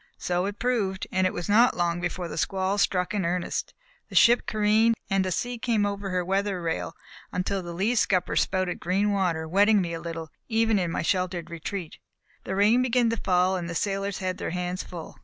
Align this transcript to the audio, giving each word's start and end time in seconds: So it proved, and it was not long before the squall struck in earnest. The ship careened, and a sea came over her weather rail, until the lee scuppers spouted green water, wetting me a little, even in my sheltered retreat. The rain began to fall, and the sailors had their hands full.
So 0.17 0.47
it 0.47 0.57
proved, 0.57 1.05
and 1.11 1.27
it 1.27 1.31
was 1.33 1.47
not 1.47 1.77
long 1.77 2.01
before 2.01 2.27
the 2.27 2.35
squall 2.35 2.79
struck 2.79 3.13
in 3.13 3.23
earnest. 3.23 3.75
The 4.09 4.15
ship 4.15 4.47
careened, 4.47 4.95
and 5.11 5.23
a 5.27 5.31
sea 5.31 5.59
came 5.59 5.85
over 5.85 6.09
her 6.09 6.25
weather 6.25 6.59
rail, 6.59 6.95
until 7.31 7.61
the 7.61 7.71
lee 7.71 7.93
scuppers 7.93 8.41
spouted 8.41 8.79
green 8.79 9.11
water, 9.11 9.47
wetting 9.47 9.79
me 9.79 9.93
a 9.93 10.01
little, 10.01 10.29
even 10.47 10.79
in 10.79 10.89
my 10.89 11.03
sheltered 11.03 11.51
retreat. 11.51 11.99
The 12.45 12.55
rain 12.55 12.81
began 12.81 13.11
to 13.11 13.17
fall, 13.17 13.55
and 13.55 13.69
the 13.69 13.75
sailors 13.75 14.17
had 14.17 14.39
their 14.39 14.49
hands 14.49 14.81
full. 14.81 15.19